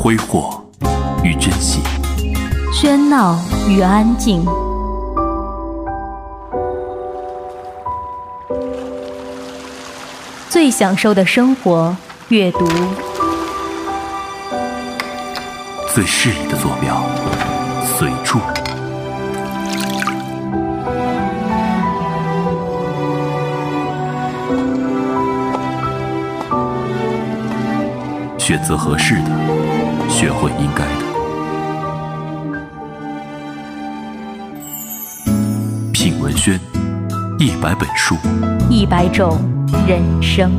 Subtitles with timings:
[0.00, 0.62] 挥霍
[1.24, 1.80] 与珍惜，
[2.72, 3.36] 喧闹
[3.68, 4.46] 与安静，
[10.48, 11.96] 最享受的生活，
[12.28, 12.64] 阅读。
[15.92, 17.02] 最适宜的坐标，
[17.98, 18.38] 随处。
[28.38, 29.30] 选择合适的，
[30.20, 31.04] 学会应该的。
[35.92, 36.58] 品文轩，
[37.38, 38.16] 一百本书，
[38.68, 39.38] 一百种
[39.86, 40.50] 人生。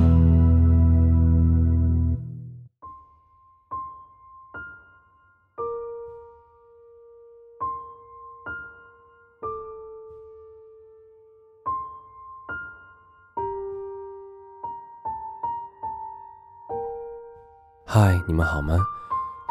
[17.85, 18.77] 嗨，你们好吗？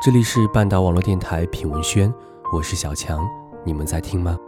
[0.01, 2.13] 这里是半岛网络电台品文轩，
[2.53, 3.29] 我是小强，
[3.65, 4.39] 你们在听吗？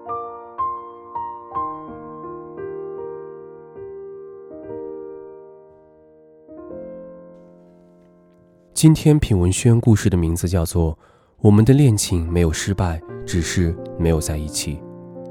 [8.73, 10.93] 今天品文轩故事的名字叫做
[11.41, 14.77] 《我们的恋情没有失败，只是没有在一起》，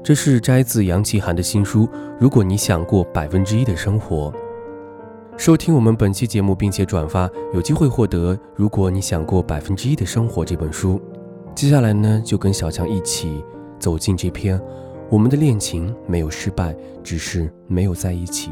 [0.02, 1.86] 这是摘自杨奇涵的新书
[2.20, 4.30] 《如果你想过百分之一的生活》。
[5.40, 11.00] 收听我们本期节目，并且转发，有机会获得《如果你想过百分之一的生活》这本书。
[11.54, 13.42] 接下来呢，就跟小强一起
[13.78, 14.60] 走进这篇，
[15.08, 18.50] 我们的恋情没有失败，只是没有在一起。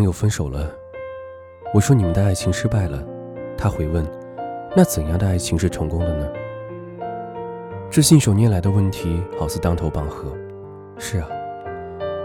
[0.00, 0.66] 朋友分手了，
[1.74, 3.04] 我说你们的爱情失败了，
[3.54, 4.02] 他回问
[4.74, 6.26] ：“那怎样的爱情是成功的呢？”
[7.92, 10.34] 这信手拈来的问题好似当头棒喝。
[10.96, 11.28] 是啊，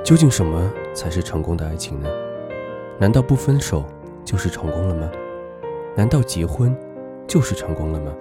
[0.06, 2.08] 究竟什么才是成功的爱情呢？
[2.98, 3.84] 难道不分手
[4.24, 5.12] 就是成功了吗？
[5.98, 6.74] 难道结婚
[7.28, 8.14] 就是成功了吗？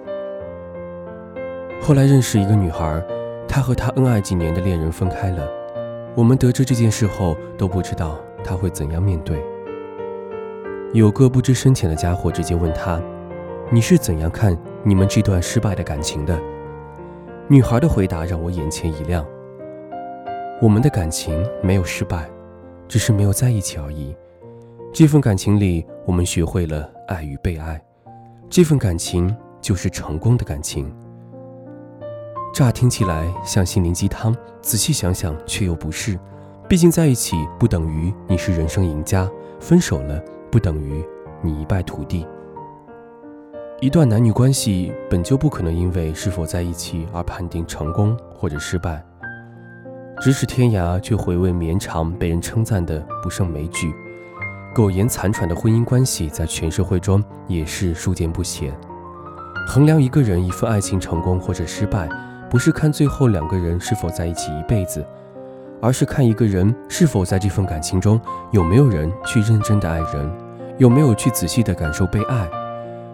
[1.81, 3.01] 后来认识一个女孩，
[3.47, 5.47] 她和她恩爱几年的恋人分开了。
[6.13, 8.19] 我们得知这件事后都不知道。
[8.47, 9.43] 她会怎样面对？
[10.95, 13.01] 有个不知深浅的家伙直接问他
[13.69, 16.39] ：“你是怎样看你们这段失败的感情的？”
[17.49, 19.25] 女孩的回答让我眼前一亮
[20.61, 22.29] ：“我们的感情没有失败，
[22.87, 24.15] 只是没有在一起而已。
[24.93, 27.77] 这份感情里，我们学会了爱与被爱，
[28.49, 30.89] 这份感情就是成功的感情。”
[32.55, 36.17] 乍听起来像心灵鸡汤，仔细想想却又不是。
[36.69, 39.29] 毕竟在一起不等于你是人生赢家，
[39.59, 40.23] 分手了
[40.55, 41.03] 不等于
[41.41, 42.25] 你一败涂地。
[43.81, 49.03] 一段男女关系本就不可能因为是否在一起而判定成功或者失败。
[50.21, 53.93] 咫尺天涯却回味绵长，被人称赞的不胜枚举。
[54.73, 58.73] 苟延残喘的婚姻关系在全社会中也是数见不鲜。
[59.67, 62.07] 衡量一个人一份爱情成功或者失败，
[62.49, 65.05] 不是看最后两个人是否在一起一辈子。
[65.81, 68.19] 而是看一个人是否在这份感情中
[68.51, 70.31] 有没有人去认真的爱人，
[70.77, 72.49] 有没有去仔细的感受被爱，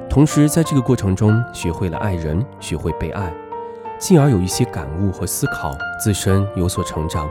[0.09, 3.31] 同时在这个过程中学会了爱人，学会被爱，
[3.99, 7.29] 进而有一些感悟和思考，自身有所成长。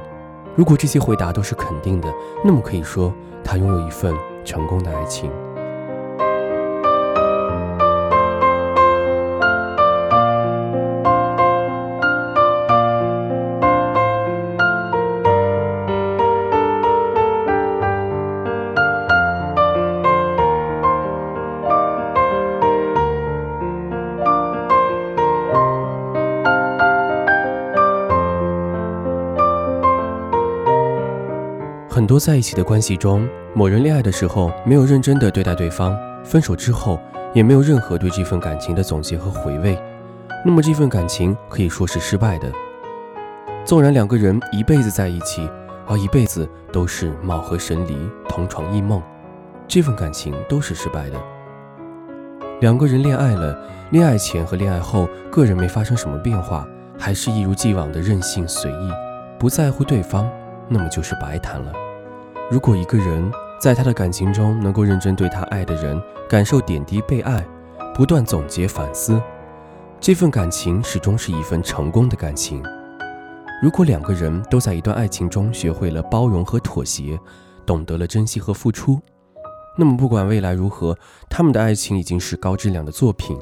[0.54, 2.08] 如果这些回答都是肯定的，
[2.44, 4.14] 那么可以说他拥有一份
[4.44, 5.28] 成功的爱情。
[32.20, 37.00] 在一起的关系中，某人恋爱的时候没有认真的对待对方，分手之后
[37.32, 39.76] 也没有任何对这份感情的总结和回味，
[40.44, 42.52] 那么这份感情可以说是失败的。
[43.64, 45.48] 纵然两个人一辈子在一起，
[45.86, 47.96] 而一辈子都是貌合神离、
[48.28, 49.02] 同床异梦，
[49.66, 51.18] 这份感情都是失败的。
[52.60, 53.58] 两个人恋爱了，
[53.90, 56.66] 恋爱前和恋爱后个人没发生什么变化，
[56.98, 58.90] 还是一如既往的任性随意，
[59.38, 60.30] 不在乎对方。
[60.72, 61.72] 那么就是白谈了。
[62.50, 63.30] 如果一个人
[63.60, 67.46] 在他的感情中能够认真对他爱的人感受点滴被爱，
[67.94, 69.22] 不断总结反思，
[70.00, 72.60] 这份感情始终是一份成功的感情。
[73.62, 77.16] 如果两个人都在一段爱情中学会了包容和妥协，
[77.64, 79.00] 懂得了珍惜和付出。
[79.78, 80.98] 那么，不管未来如何，
[81.28, 83.38] 他们的爱情已经是高质量的作品。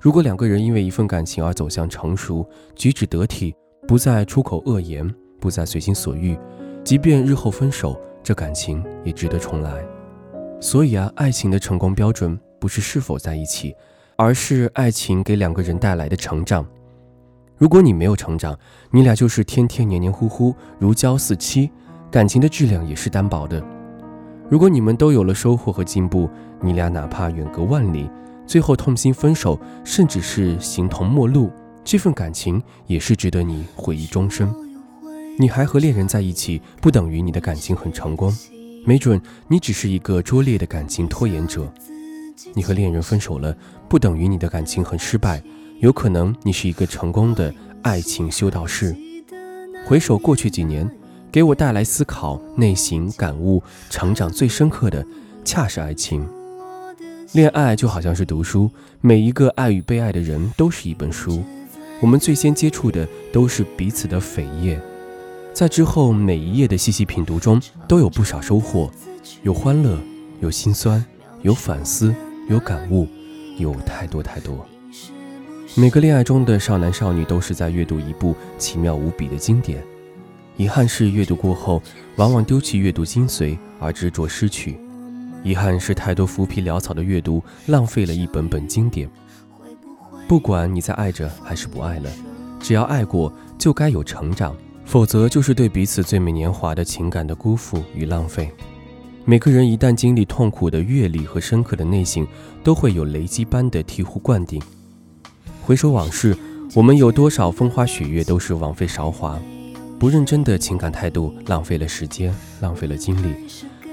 [0.00, 2.44] 如果两个人因为一份感情而走向成熟，
[2.74, 3.54] 举止得体，
[3.86, 5.08] 不再出口恶言，
[5.38, 6.36] 不再随心所欲，
[6.84, 9.84] 即便日后分手，这感情也值得重来。
[10.60, 13.74] 所以啊，爱情的成功标准不是是否在一起，
[14.16, 16.66] 而是爱情给两个人带来的成长。
[17.56, 18.58] 如果你没有成长，
[18.90, 21.70] 你俩就是天天黏黏糊糊，如胶似漆，
[22.10, 23.62] 感情的质量也是单薄的。
[24.48, 26.28] 如果你们都有了收获和进步，
[26.60, 28.10] 你俩哪怕远隔万里，
[28.44, 31.50] 最后痛心分手，甚至是形同陌路，
[31.84, 34.52] 这份感情也是值得你回忆终生。
[35.38, 38.34] 你还和恋人在一起，不等于你的感情很成功，
[38.84, 41.72] 没准你只是一个拙劣的感情拖延者。
[42.54, 43.56] 你和恋人分手了，
[43.88, 45.42] 不等于你的感情很失败，
[45.80, 47.52] 有可能你是一个成功的
[47.82, 48.94] 爱情修道士。
[49.86, 50.88] 回首过去几年。
[51.32, 55.02] 给我带来思考、内省、感悟、成长最深刻的，
[55.46, 56.28] 恰是爱情。
[57.32, 58.70] 恋爱就好像是读书，
[59.00, 61.42] 每一个爱与被爱的人都是一本书。
[62.02, 64.78] 我们最先接触的都是彼此的扉页，
[65.52, 68.90] 在之后每一页的细细品读中，都有不少收获，
[69.42, 69.98] 有欢乐，
[70.40, 71.04] 有心酸，
[71.42, 72.14] 有反思，
[72.48, 73.06] 有感悟，
[73.58, 74.66] 有太多太多。
[75.74, 79.84] 每个恋爱中的少男少女都是在阅读一部奇妙无比的经典。
[80.56, 81.82] 遗憾是阅读过后，
[82.16, 84.74] 往往丢弃阅读精髓而执着失去；
[85.44, 89.08] 遗憾是太多浮皮潦草的阅读，浪费了一本本经典。
[90.26, 92.10] 不管你在爱着还是不爱了，
[92.58, 94.54] 只要爱过，就该有成长，
[94.92, 98.52] 否则就是对彼此最美年华的情感的辜负与浪费。
[99.24, 102.26] 每个人一旦经历痛苦的阅历和深刻的内省，
[102.62, 104.60] 都会有雷击般的醍醐灌顶。
[105.62, 106.36] 回首往事，
[106.74, 109.40] 我们有多少风花雪月都是枉费韶华。
[109.98, 113.34] 不认真的情感态度，浪费了时间，浪费了精力，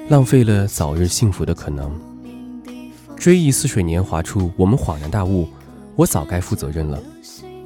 [0.10, 1.98] 浪费了早日幸福的可能。
[3.16, 5.48] 追忆似水年华处，我们恍然大悟：
[5.96, 7.02] 我早该负责任了。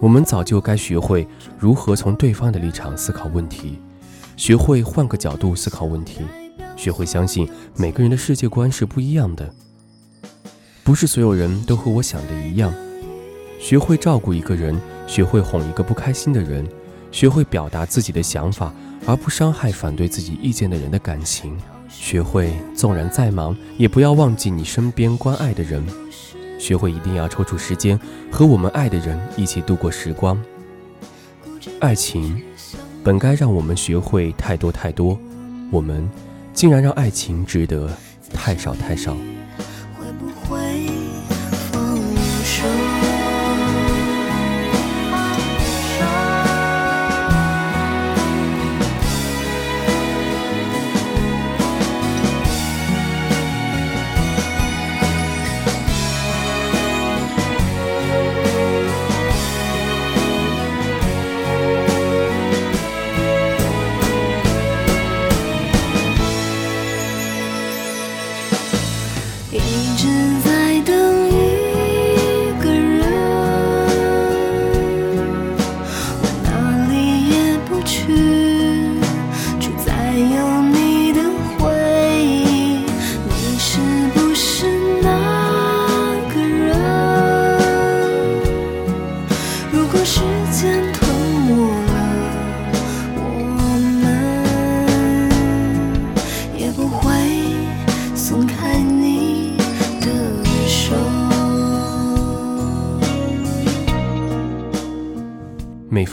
[0.04, 1.26] 我们早就该学会
[1.58, 3.80] 如何从对方的立场思考问题，
[4.36, 6.20] 学会换个角度思考问题，
[6.76, 7.48] 学会相信
[7.78, 9.50] 每个人的世界观是不一样的，
[10.84, 12.74] 不是所有人都和我想的一样。
[13.58, 14.78] 学会照顾一个人，
[15.08, 16.68] 学会哄一个不开心的人。
[17.10, 18.74] 学会表达自己的想法，
[19.06, 21.52] 而不伤害反对自己意见的人的感情；
[21.88, 25.82] 学会纵然再忙，也不要忘记你身边关爱的人；
[26.64, 28.00] 学会一定要抽出时间
[28.32, 30.42] 和我们爱的人一起度过时光。
[31.82, 32.42] 爱情
[33.04, 35.20] 本该让我们学会太多太多，
[35.70, 36.10] 我们
[36.54, 37.92] 竟然让爱情值得
[38.34, 39.14] 太少太少。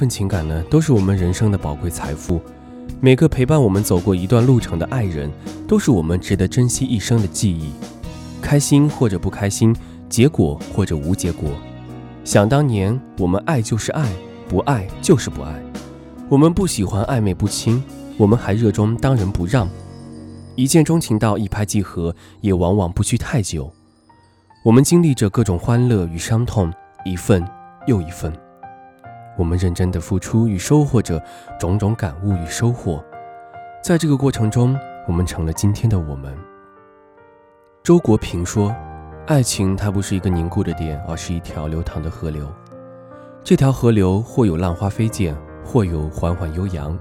[0.01, 2.41] 份情感呢，都是我们人生的宝贵财富。
[3.03, 5.31] 每个陪伴我们走过一段路程的爱人，
[5.69, 7.71] 都是我们值得珍惜一生的记忆。
[8.41, 9.77] 开心或者不开心，
[10.09, 11.51] 结果或者无结果。
[12.25, 14.11] 想当年，我们爱就是爱，
[14.49, 15.63] 不爱就是不爱。
[16.31, 17.85] 我们不喜欢暧昧不清，
[18.17, 19.69] 我们还热衷当仁不让。
[20.57, 23.71] 一见钟情到一拍即合，也往往不需太久。
[24.65, 26.73] 我们经历着各种欢乐与伤痛，
[27.05, 27.47] 一份
[27.87, 28.33] 又一份。
[29.41, 31.19] 我们认真的付出与收获着
[31.59, 33.03] 种种感悟与收获，
[33.83, 34.79] 在这个过程中，
[35.09, 36.37] 我们成了今天的我们。
[37.83, 38.71] 周国平说
[39.27, 42.47] ：“爱情它不是一个凝固的点，而是一条流淌的河流。
[43.43, 46.99] 这条河流或有浪花飞溅，或有缓缓悠扬，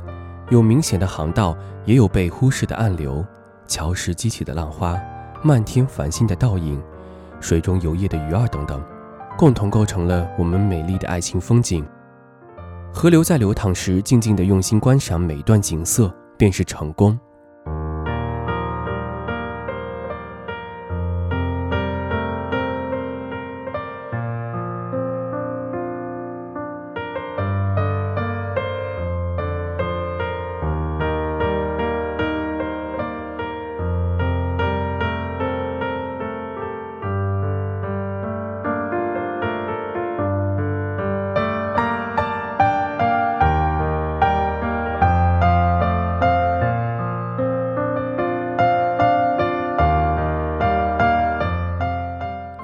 [0.48, 1.54] 有明显的航道，
[1.84, 3.22] 也有被忽视的暗流。
[3.68, 4.98] 桥石激起的浪花，
[5.44, 6.82] 漫天繁星的倒影，
[7.42, 8.82] 水中游曳的鱼儿等等，
[9.38, 11.86] 共同构成了我们美丽的爱情风景。”
[12.92, 17.18] 河流在流淌时，静静的用心观赏每一段景色，便是成功。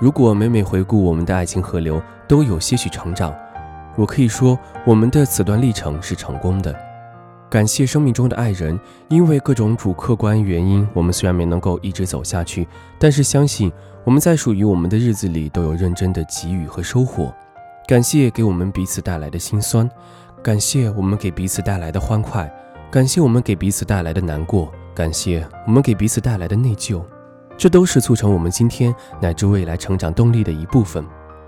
[0.05, 3.33] 如果每每回顾我们的爱情河流都有些许成长，
[3.95, 6.79] 我可以说我们的此段历程是成功的。
[7.49, 12.67] 感谢生命中的爱人，因为各种主客观原因，我们虽然没能够一直走下去，
[12.99, 13.71] 但是相信
[14.03, 17.33] 我们在属于我们的日子里都有认真的给予和收获。
[17.87, 19.89] 感谢给我们彼此带来的辛酸，
[20.43, 22.47] 感谢我们给彼此带来的欢快，
[22.91, 27.01] 感谢我们给彼此带来的难过，感谢我们给彼此带来的内疚。
[27.57, 31.05] 这都是促成我们今天乃至未来成长动力的一部分。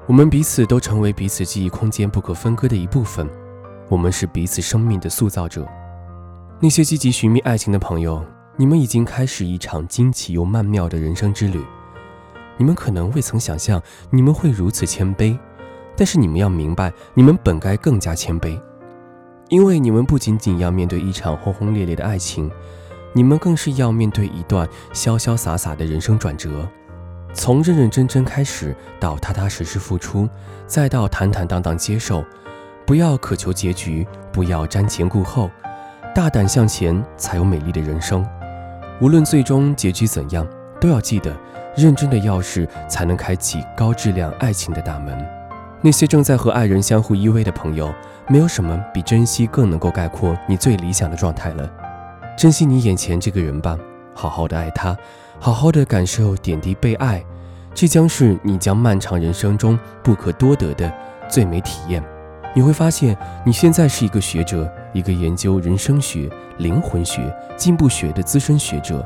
[0.08, 3.28] 我们彼此都成为彼此记忆空间不可分割的一部分。
[3.90, 5.68] 我们是彼此生命的塑造者。
[6.60, 8.24] 那些积极寻觅爱情的朋友，
[8.56, 11.62] 你们已经开始一场惊奇又曼妙的人生之旅。
[12.58, 15.38] 你们可能未曾想象你们会如此谦卑，
[15.96, 18.60] 但是你们要明白，你们本该更加谦卑，
[19.50, 22.50] 因为你们不仅仅要面对一场轰轰烈烈的爱情，
[23.18, 26.70] 你们更是要面对一段潇潇洒洒的人生转折。
[27.34, 30.30] 从认认真真开始，到踏踏实实付出，
[30.68, 32.24] 再到坦坦荡荡接受。
[32.86, 35.50] 不要渴求结局，不要瞻前顾后。
[36.14, 38.24] 大胆向前，才有美丽的人生。
[39.02, 40.48] 无论最终结局怎样，
[40.80, 41.36] 都要记得，
[41.76, 45.28] 认真的钥匙才能开启高质量爱情的大门。
[45.82, 47.92] 那些正在和爱人相互依偎的朋友，
[48.28, 51.68] 没有什么比珍惜更能够概括你最理想的状态了。
[52.38, 53.76] 珍惜你眼前这个人吧，
[54.14, 54.96] 好好的爱他，
[55.40, 57.26] 好好的感受点滴被爱，
[57.74, 60.94] 这将是你将漫长人生中不可多得的
[61.28, 62.04] 最美体验。
[62.54, 66.30] 你会发现，你现在是一个学者，一个研究人生学、
[66.60, 69.04] 灵魂学、进步学的资深学者。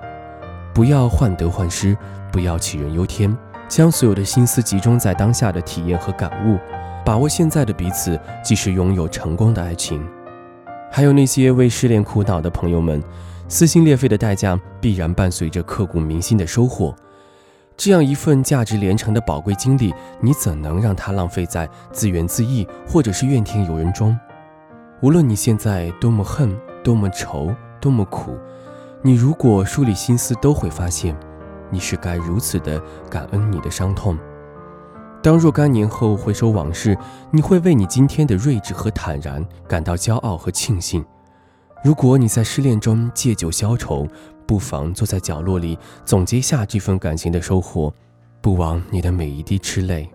[0.73, 1.97] 不要患得患失，
[2.33, 3.33] 不要杞人忧天，
[3.69, 6.59] 将所有的心思集中在当下的体验和感悟，
[7.05, 10.05] 把握现在的彼此，即是拥有成功的爱情。
[10.93, 13.01] 还有那些为失恋苦恼的朋友们，
[13.47, 16.93] 撕心裂肺的代价必然伴随着刻骨铭心的收获。
[17.77, 24.15] 这样一份价值连城的宝贵经历，你怎能让它浪费在自怨自艾或者是怨天尤人中？
[25.01, 28.37] 无论你现在多么恨、多么愁、多么苦，
[29.01, 31.15] 你如果梳理心思，都会发现，
[31.69, 32.79] 你是该如此的
[33.09, 34.17] 感恩你的伤痛。
[35.23, 36.97] 当若干年后回首往事，
[37.29, 41.05] 你会为你今天的睿智和坦然感到骄傲和庆幸。
[41.83, 44.07] 如果你在失恋中借酒消愁，
[44.47, 47.93] 不妨坐在角落里总结下这份感情的收获，
[48.41, 50.09] 不枉你的每一滴痴泪。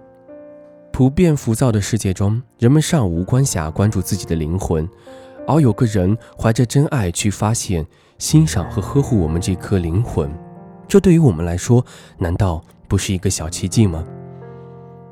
[0.92, 4.88] 普遍浮躁的世界中，人们尚无关暇关注自己的灵魂，
[5.46, 7.86] 而有个人怀着真爱去发现、
[8.18, 10.28] 欣赏和呵护我们这颗灵魂，
[10.88, 11.84] 这对于我们来说，
[12.18, 14.04] 难道不是一个小奇迹吗？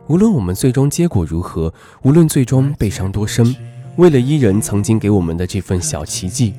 [0.06, 3.56] 无论我们最终结果如何，无论最终悲伤多深，
[3.96, 6.54] 为了伊人曾经给我们的这份小奇迹，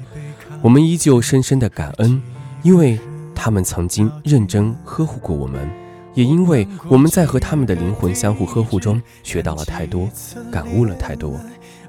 [0.63, 2.21] 我们依旧深深的感恩。
[2.63, 2.99] 因为
[3.35, 5.69] 他们曾经认真呵护过我们，
[6.15, 10.09] 也因为我们在和他们的灵魂相互呵护中学到了太多，
[10.51, 11.39] 感悟了太多。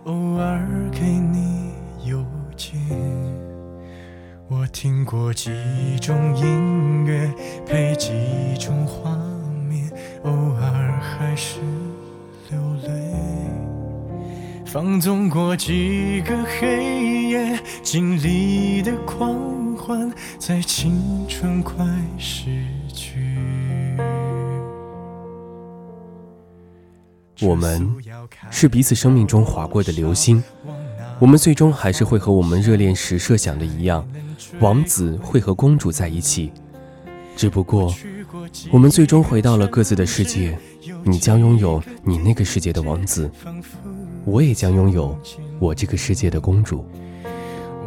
[0.04, 1.70] 偶尔给你
[2.04, 2.22] 邮
[2.54, 2.78] 件，
[4.48, 5.50] 我听过几
[6.02, 7.32] 种音乐，
[7.64, 8.10] 配几
[8.60, 9.16] 种画
[9.66, 9.90] 面，
[10.24, 10.55] 偶尔
[11.18, 11.60] 还是
[12.50, 12.90] 流泪。
[14.64, 20.12] 放纵过几个黑夜，经历的狂欢。
[20.38, 21.84] 在青春快
[22.18, 22.50] 逝
[22.92, 23.36] 去。
[27.42, 27.94] 我们
[28.50, 30.42] 是彼此生命中划过的流星，
[31.18, 34.06] 我们最终还是会和我们热恋时设想的一样，
[34.58, 36.50] 王子会和公主在一起。
[37.36, 37.94] 只不过，
[38.70, 40.56] 我们最终回到了各自的世界，
[41.04, 43.30] 你将拥有你那个世界的王子，
[44.24, 45.18] 我也将拥有
[45.58, 46.84] 我这个世界的公主。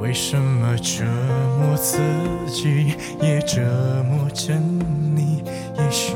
[0.01, 1.03] 为什么折
[1.59, 1.97] 磨自
[2.47, 3.61] 己，也折
[4.09, 5.43] 磨着你？
[5.77, 6.13] 也许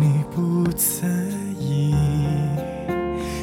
[0.00, 1.06] 你不在
[1.60, 1.94] 意。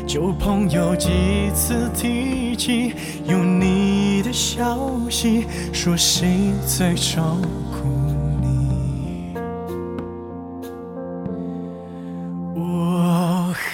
[0.08, 1.10] 旧朋友几
[1.54, 2.94] 次提起
[3.28, 7.38] 有你的消息，说谁在照
[7.72, 7.75] 顾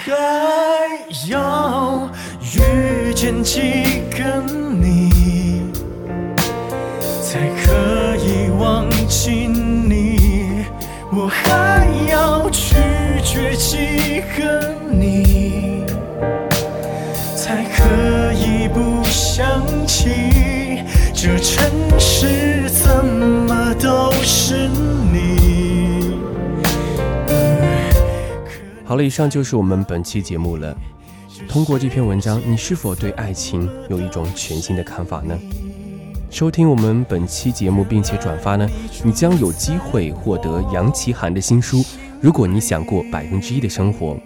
[0.03, 0.11] 还
[1.27, 2.09] 要
[2.41, 4.41] 遇见几个
[4.79, 5.71] 你？
[7.21, 10.65] 才可以忘记你，
[11.11, 12.73] 我还要拒
[13.23, 15.85] 绝几个你，
[17.35, 21.69] 才可以不想起这城
[28.91, 30.75] 好了，以上就是我们本期节目了。
[31.47, 35.33] 通过这篇文章，你是否对爱情有一种全新的看法呢？
[36.29, 38.69] 收听我们本期节目并且转发呢，
[39.01, 41.77] 你将有机会获得杨奇涵的新书
[42.19, 44.17] 《如果你想过百分之一的生活，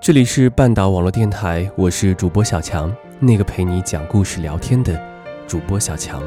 [0.00, 2.90] 这里是半岛网络电台，我是主播小强，
[3.20, 4.98] 那个陪你讲故事聊天的
[5.46, 6.22] 主播小强。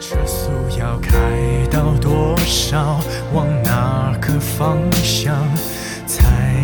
[0.00, 1.12] 车速要开
[1.70, 3.00] 到多少？
[3.32, 5.36] 往哪个方向
[6.06, 6.63] 才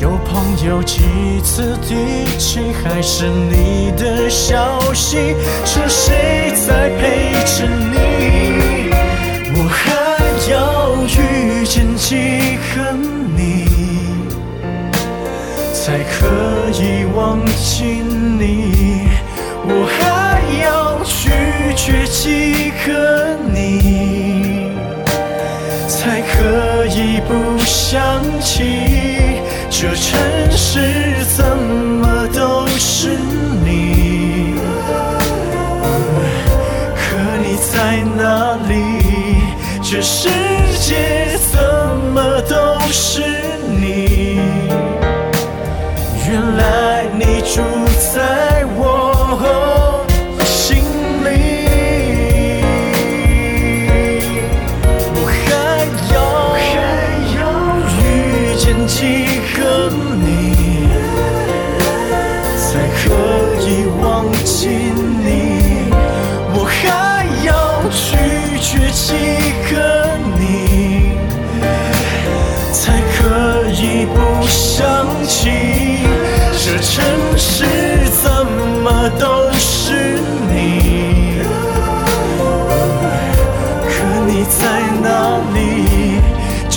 [0.00, 1.02] 有朋友几
[1.44, 8.88] 次提起，还是你的消息，是谁在陪着你？
[9.54, 9.92] 我还
[10.50, 12.92] 要遇见几个
[13.36, 13.66] 你，
[15.74, 18.02] 才可以忘记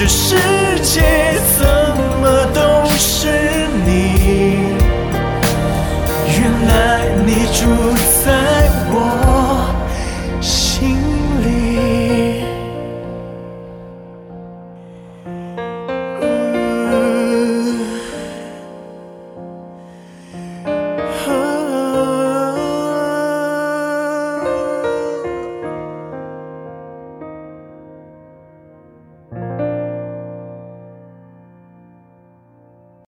[0.03, 0.35] 这世
[0.81, 1.72] 界。